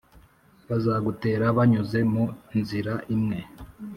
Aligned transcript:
Bazagutera 0.69 1.45
banyuze 1.57 1.99
mu 2.11 2.25
nzira 2.59 2.93
imwe, 3.15 3.39